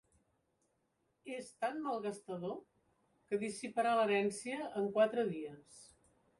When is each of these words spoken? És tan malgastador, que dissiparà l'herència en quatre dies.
És 1.35 1.51
tan 1.65 1.77
malgastador, 1.83 2.57
que 3.29 3.41
dissiparà 3.45 3.95
l'herència 4.01 4.59
en 4.83 4.93
quatre 4.99 5.31
dies. 5.33 5.81